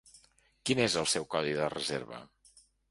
[0.69, 2.27] Quin es el seu codi de reserva?